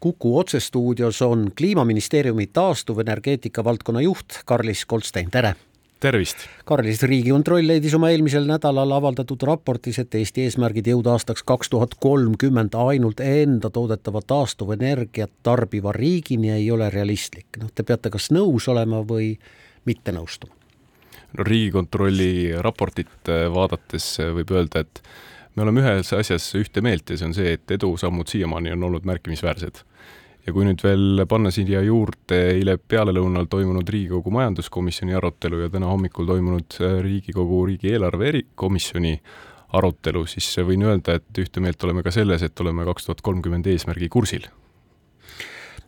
[0.00, 5.54] Kuku otsestuudios on Kliimaministeeriumi taastuvenergeetika valdkonna juht Karlis Goldstein, tere!
[6.00, 6.36] tervist!
[6.64, 11.98] Karlis, Riigikontroll leidis oma eelmisel nädalal avaldatud raportis, et Eesti eesmärgid jõuda aastaks kaks tuhat
[12.00, 17.60] kolmkümmend ainult enda toodetava taastuvenergiat tarbiva riigini ei ole realistlik.
[17.60, 19.34] noh, te peate kas nõus olema või
[19.84, 20.56] mitte nõustuma?
[21.36, 25.02] no Riigikontrolli raportit vaadates võib öelda, et
[25.56, 29.06] me oleme ühes asjas ühte meelt ja see on see, et edusammud siiamaani on olnud
[29.08, 29.82] märkimisväärsed.
[30.46, 35.90] ja kui nüüd veel panna siia juurde eile pealelõunal toimunud Riigikogu majanduskomisjoni arutelu ja täna
[35.90, 39.18] hommikul toimunud äh, Riigikogu riigieelarve erikomisjoni
[39.76, 43.66] arutelu, siis võin öelda, et ühte meelt oleme ka selles, et oleme kaks tuhat kolmkümmend
[43.70, 44.48] eesmärgi kursil.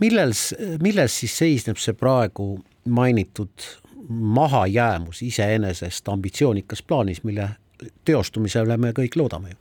[0.00, 3.66] milles, milles siis seisneb see praegu mainitud
[4.08, 7.48] mahajäämus iseenesest ambitsioonikas plaanis, mille
[8.04, 9.56] teostumisele me kõik loodame ju.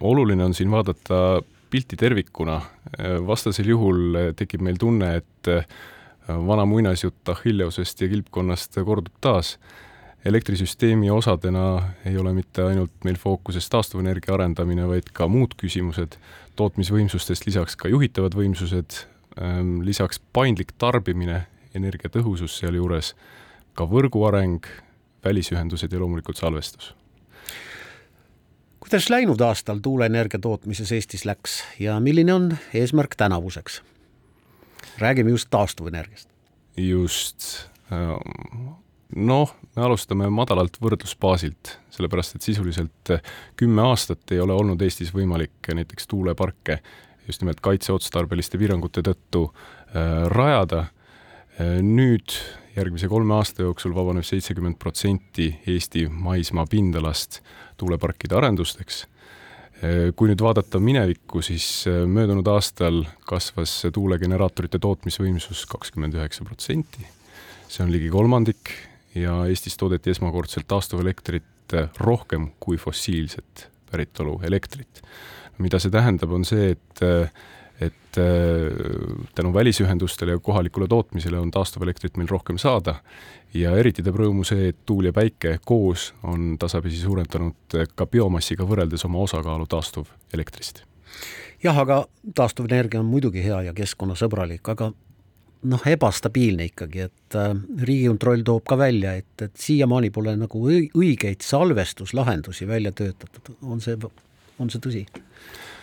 [0.00, 2.60] oluline on siin vaadata pilti tervikuna,
[3.26, 5.50] vastasel juhul tekib meil tunne, et
[6.28, 9.58] vana muinasjutt Achilleusest ja kilpkonnast kordub taas.
[10.24, 16.18] elektrisüsteemi osadena ei ole mitte ainult meil fookuses taastuvenergia arendamine, vaid ka muud küsimused,
[16.56, 19.06] tootmisvõimsustest lisaks ka juhitavad võimsused,
[19.82, 23.14] lisaks paindlik tarbimine, energiatõhusus sealjuures,
[23.74, 24.66] ka võrgu areng,
[25.24, 26.92] välisühendused ja loomulikult salvestus
[28.80, 33.82] kuidas läinud aastal tuuleenergia tootmises Eestis läks ja milline on eesmärk tänavuseks?
[34.98, 36.28] räägime just taastuvenergiast.
[36.76, 38.72] just, ähm,
[39.16, 43.14] noh, me alustame madalalt võrdlusbaasilt, sellepärast et sisuliselt
[43.56, 46.80] kümme aastat ei ole olnud Eestis võimalik näiteks tuuleparke
[47.30, 50.86] just nimelt kaitseotstarbeliste piirangute tõttu äh, rajada.
[51.60, 52.34] Äh, nüüd
[52.76, 57.40] järgmise kolme aasta jooksul vabaneb seitsekümmend protsenti Eesti maismaa pindalast
[57.76, 59.06] tuuleparkide arendusteks.
[60.16, 67.06] kui nüüd vaadata minevikku, siis äh, möödunud aastal kasvas tuulegeneraatorite tootmisvõimsus kakskümmend üheksa protsenti,
[67.64, 68.74] see on ligi kolmandik
[69.16, 75.00] ja Eestis toodeti esmakordselt taastuvelektrit rohkem kui fossiilset päritolu elektrit.
[75.58, 77.32] mida see tähendab, on see, et äh,
[77.80, 78.16] et
[79.34, 82.98] tänu välisühendustele ja kohalikule tootmisele on taastuvelektrit meil rohkem saada
[83.54, 88.66] ja eriti teeb rõõmu see, et tuul ja päike koos on tasapisi suurendanud ka biomassiga
[88.66, 90.82] võrreldes oma osakaalu taastuvelektrist.
[91.62, 92.04] jah, aga
[92.34, 94.92] taastuvenergia on muidugi hea ja keskkonnasõbralik, aga
[95.62, 97.50] noh, ebastabiilne ikkagi, et äh,
[97.82, 103.98] Riigikontroll toob ka välja, et, et siiamaani pole nagu õigeid salvestuslahendusi välja töötatud, on see,
[104.58, 105.04] on see tõsi?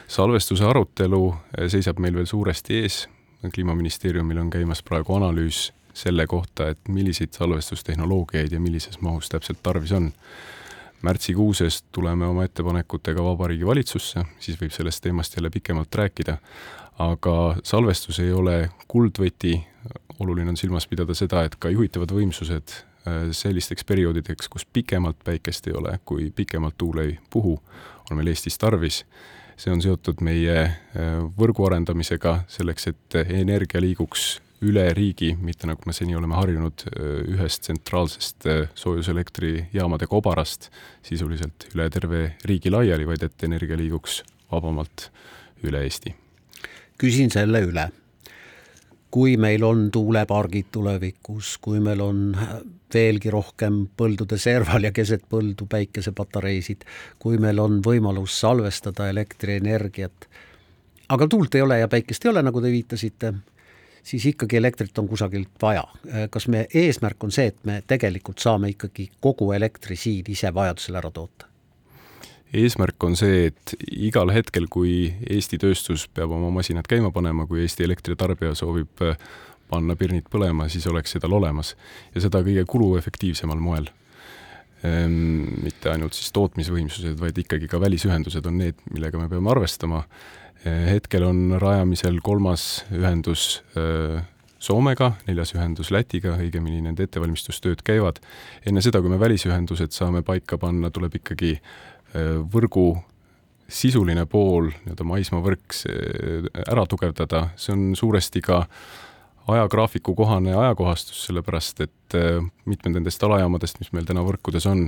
[0.07, 1.22] Salvestuse arutelu
[1.68, 3.06] seisab meil veel suuresti ees,
[3.53, 9.91] kliimaministeeriumil on käimas praegu analüüs selle kohta, et milliseid salvestustehnoloogiaid ja millises mahus täpselt tarvis
[9.91, 10.12] on.
[11.01, 16.38] märtsikuuses tuleme oma ettepanekutega Vabariigi Valitsusse, siis võib sellest teemast jälle pikemalt rääkida,
[16.97, 19.62] aga salvestus ei ole kuldvõti,
[20.19, 25.67] oluline on silmas pidada seda, et ka juhitavad võimsused äh, sellisteks perioodideks, kus pikemalt päikest
[25.67, 27.59] ei ole, kui pikemalt tuul ei puhu,
[28.09, 29.03] on meil Eestis tarvis
[29.57, 35.85] see on seotud meie äh, võrgu arendamisega selleks, et energia liiguks üle riigi, mitte nagu
[35.85, 36.81] me seni oleme harjunud
[37.29, 40.72] ühest tsentraalsest soojuselektриjaamade kobarast
[41.06, 45.12] sisuliselt üle terve riigi laiali, vaid et energia liiguks vabamalt
[45.67, 46.16] üle Eesti.
[46.97, 47.91] küsin selle üle.
[49.17, 52.19] Kui meil on tuulepargid tulevikus, kui meil on
[52.94, 56.85] veelgi rohkem põldude serval ja keset põldu päikesepatareisid,
[57.17, 60.28] kui meil on võimalus salvestada elektrienergiat,
[61.09, 63.33] aga tuult ei ole ja päikest ei ole, nagu te viitasite
[64.05, 65.84] siis ikkagi elektrit on kusagilt vaja.
[66.29, 71.01] kas me, eesmärk on see, et me tegelikult saame ikkagi kogu elektri siin ise vajadusel
[71.01, 71.47] ära toota?
[72.53, 77.63] Eesmärk on see, et igal hetkel, kui Eesti tööstus peab oma masinad käima panema, kui
[77.66, 79.19] Eesti elektritarbija soovib äh,
[79.68, 81.75] panna pirnid põlema, siis oleks seda olemas
[82.16, 83.90] ja seda kõige kuluefektiivsemal moel
[84.88, 85.63] ehm,.
[85.66, 90.06] mitte ainult siis tootmisvõimsused, vaid ikkagi ka välisühendused on need, millega me peame arvestama
[90.66, 94.23] hetkel on rajamisel kolmas ühendus äh,
[94.58, 98.17] Soomega, neljas ühendus Lätiga, õigemini nende ettevalmistustööd käivad.
[98.66, 101.59] enne seda, kui me välisühendused saame paika panna, tuleb ikkagi
[102.14, 102.88] võrgu
[103.68, 105.76] sisuline pool, nii-öelda maismaavõrk
[106.64, 108.62] ära tugevdada, see on suuresti ka
[109.48, 114.88] ajagraafiku kohane ajakohastus, sellepärast et äh, mitmed nendest alajaamadest, mis meil täna võrkudes on,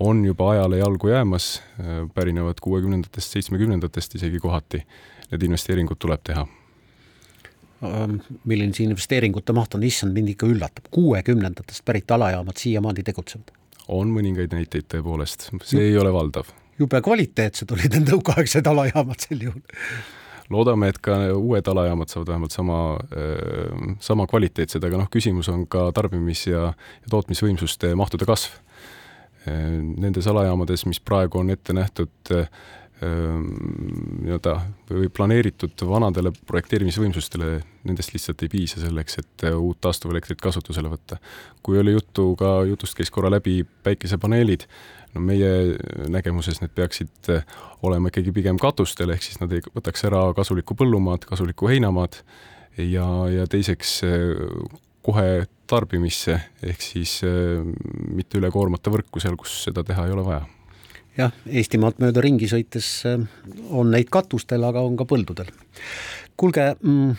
[0.00, 1.48] on juba ajale jalgu jäämas,
[2.14, 4.82] pärinevad kuuekümnendatest, seitsmekümnendatest isegi kohati.
[5.30, 6.46] Need investeeringud tuleb teha.
[7.84, 13.52] Ähm, milline see investeeringute maht on, issand, mind ikka üllatab, kuuekümnendatest pärit alajaamad siiamaani tegutsevad?
[13.88, 15.88] On mõningaid näiteid tõepoolest, see Juh.
[15.90, 16.50] ei ole valdav.
[16.78, 19.62] jube kvaliteetsed olid need nõukaaegsed alajaamad sel juhul
[20.52, 22.78] loodame, et ka uued alajaamad saavad vähemalt sama,
[24.04, 28.58] sama kvaliteetsed, aga noh, küsimus on ka tarbimis- ja, ja tootmisvõimsuste mahtude kasv.
[29.44, 32.32] Nendes alajaamades, mis praegu on ette nähtud
[33.02, 34.54] nii-öelda
[34.88, 37.48] või planeeritud vanadele projekteerimisvõimsustele,
[37.88, 41.18] nendest lihtsalt ei piisa selleks, et uut taastuvelektrit kasutusele võtta.
[41.62, 44.66] kui oli juttu ka, jutust käis korra läbi päikesepaneelid,
[45.14, 45.76] no meie
[46.08, 47.32] nägemuses need peaksid
[47.82, 52.22] olema ikkagi pigem katustel, ehk siis nad ei võtaks ära kasulikku põllumaad, kasulikku heinamaad
[52.78, 54.00] ja, ja teiseks
[55.04, 57.20] kohe tarbimisse, ehk siis
[58.08, 60.44] mitte üle koormata võrku seal, kus seda teha ei ole vaja
[61.18, 63.22] jah, Eestimaalt mööda ringi sõites äh,
[63.70, 65.50] on neid katustel, aga on ka põldudel.
[66.36, 67.14] kuulge mm,,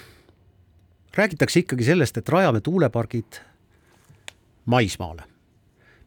[1.16, 3.40] räägitakse ikkagi sellest, et rajame tuulepargid
[4.66, 5.24] maismaale.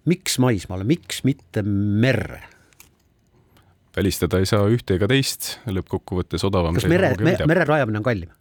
[0.05, 2.43] miks maismaale, miks mitte merre?
[3.97, 7.15] välistada ei saa ühte ega teist, lõppkokkuvõttes odavam kas mere,
[7.47, 8.37] mere rajamine on kallim?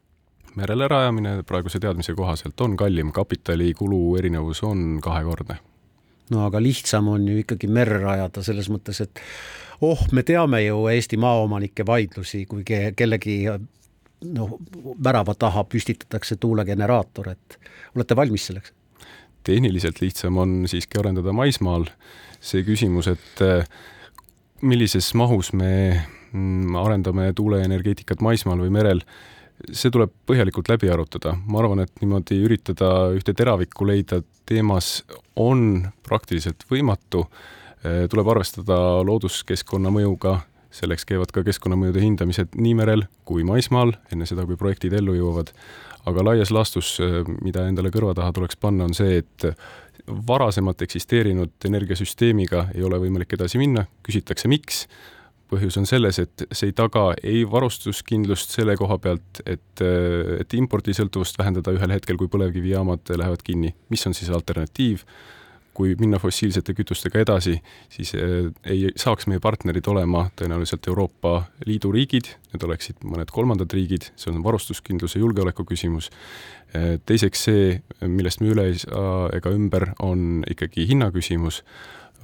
[0.58, 5.60] merele rajamine praeguse teadmise kohaselt on kallim, kapitalikulu erinevus on kahekordne
[6.34, 9.22] no aga lihtsam on ju ikkagi merre rajada selles mõttes, et
[9.82, 13.44] oh, me teame ju Eesti maaomanike vaidlusi, kui ke kellegi
[14.34, 14.58] noh,
[15.04, 17.60] värava taha püstitatakse tuulegeneraator, et
[17.96, 18.74] olete valmis selleks?
[19.48, 21.88] tehniliselt lihtsam on siiski arendada maismaal.
[22.42, 23.66] see küsimus, et eh,
[24.62, 25.72] millises mahus me
[26.32, 29.02] mm, arendame tuuleenergeetikat maismaal või merel,
[29.74, 35.02] see tuleb põhjalikult läbi arutada, ma arvan, et niimoodi üritada ühte teravikku leida teemas
[35.40, 37.26] on praktiliselt võimatu,
[37.84, 38.78] eh, tuleb arvestada
[39.08, 40.40] looduskeskkonna mõjuga,
[40.72, 45.52] selleks käivad ka keskkonnamõjude hindamised nii merel kui maismaal, enne seda, kui projektid ellu jõuavad,
[46.08, 49.58] aga laias laastus, eh, mida endale kõrva taha tuleks panna, on see, et
[50.08, 54.86] varasemalt eksisteerinud energiasüsteemiga ei ole võimalik edasi minna, küsitakse miks
[55.52, 59.84] põhjus on selles, et see ei taga ei varustuskindlust selle koha pealt, et,
[60.42, 63.74] et impordisõltuvust vähendada ühel hetkel, kui põlevkivijaamad lähevad kinni.
[63.90, 65.06] mis on siis alternatiiv?
[65.78, 67.54] kui minna fossiilsete kütustega edasi,
[67.94, 71.36] siis eh, ei saaks meie partnerid olema tõenäoliselt Euroopa
[71.70, 76.10] Liidu riigid, need oleksid mõned kolmandad riigid, see on varustuskindluse julgeoleku küsimus.
[76.74, 77.68] Eh, teiseks see,
[78.10, 81.62] millest me üle ei saa ega ümber, on ikkagi hinnaküsimus.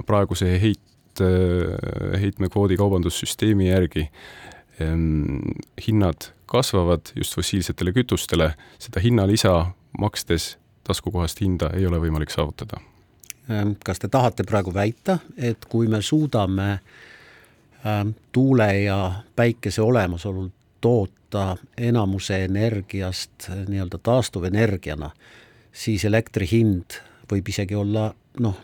[0.10, 0.82] praeguse heit
[1.14, 4.10] et äh, heitmekvoodi kaubandussüsteemi järgi
[4.82, 5.38] ähm,
[5.88, 12.82] hinnad kasvavad just fossiilsetele kütustele, seda hinnalisa makstes taskukohast hinda ei ole võimalik saavutada.
[13.52, 16.80] Ähm, kas te tahate praegu väita, et kui me suudame
[17.86, 19.00] ähm, tuule ja
[19.36, 20.50] päikese olemasolul
[20.82, 25.12] toota enamuse energiast äh, nii-öelda taastuvenergiana,
[25.72, 27.00] siis elektri hind
[27.32, 28.58] võib isegi olla noh,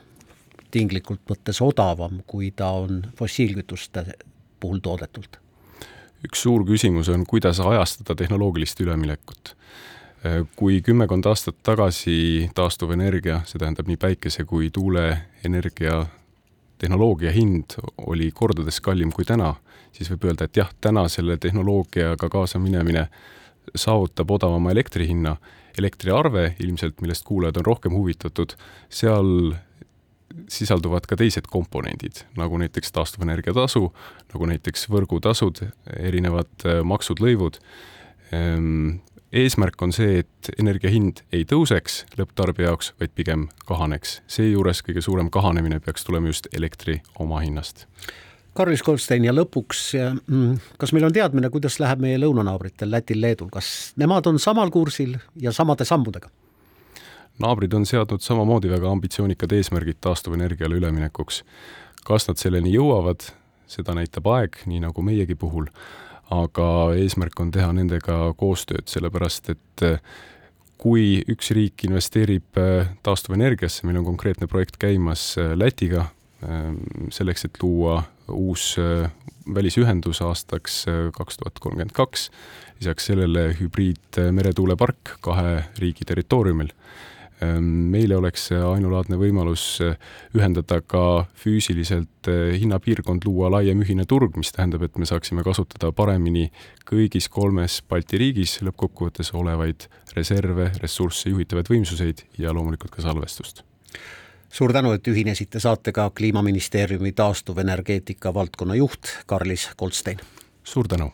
[0.71, 4.05] tinglikult võttes odavam, kui ta on fossiilkütuste
[4.59, 5.39] puhul toodetult?
[6.27, 9.55] üks suur küsimus on, kuidas ajastada tehnoloogilist üleminekut.
[10.59, 16.01] kui kümmekond aastat tagasi taastuvenergia, see tähendab nii päikese kui tuuleenergia
[16.79, 17.77] tehnoloogia hind
[18.07, 19.53] oli kordades kallim kui täna,
[19.95, 23.07] siis võib öelda, et jah, täna selle tehnoloogiaga kaasa minemine
[23.75, 25.37] saavutab odavama elektri hinna,
[25.79, 28.55] elektriarve ilmselt, millest kuulajad on rohkem huvitatud,
[28.89, 29.53] seal
[30.51, 33.89] sisalduvad ka teised komponendid, nagu näiteks taastuvenergia tasu,
[34.33, 35.63] nagu näiteks võrgutasud,
[35.99, 37.59] erinevad äh, maksud, lõivud.
[38.35, 38.99] Ehm,
[39.33, 44.19] eesmärk on see, et energia hind ei tõuseks lõpptarbija jaoks, vaid pigem kahaneks.
[44.27, 47.87] seejuures kõige suurem kahanemine peaks tulema just elektri omahinnast.
[48.57, 49.93] Karlis Goldstein ja lõpuks,
[50.27, 54.71] mm, kas meil on teadmine, kuidas läheb meie lõunanaabritel Lätil, Leedul, kas nemad on samal
[54.73, 56.29] kursil ja samade sammudega?
[57.39, 61.43] Naabrid on seadnud samamoodi väga ambitsioonikad eesmärgid taastuvenergiale üleminekuks.
[62.05, 63.21] kas nad selleni jõuavad,
[63.69, 65.67] seda näitab aeg, nii nagu meiegi puhul,
[66.33, 66.67] aga
[66.97, 69.99] eesmärk on teha nendega koostööd, sellepärast et eh,
[70.79, 76.09] kui üks riik investeerib eh, taastuvenergiasse, meil on konkreetne projekt käimas eh, Lätiga,
[77.11, 77.97] selleks, et luua
[78.31, 78.77] uus
[79.51, 80.77] välisühendus aastaks
[81.11, 82.29] kaks tuhat kolmkümmend kaks,
[82.79, 86.71] lisaks sellele hübriid meretuulepark kahe riigi territooriumil
[87.41, 89.95] meile oleks ainulaadne võimalus eh,
[90.35, 91.03] ühendada ka
[91.39, 96.49] füüsiliselt eh, hinnapiirkond, luua laiem ühine turg, mis tähendab, et me saaksime kasutada paremini
[96.89, 103.63] kõigis kolmes Balti riigis lõppkokkuvõttes olevaid reserve, ressursse, juhitavaid võimsuseid ja loomulikult ka salvestust
[104.49, 110.19] suur tänu, et ühinesite saatega Kliimaministeeriumi taastuvenergeetika valdkonna juht Karlis Goldstein.
[110.63, 111.11] suur tänu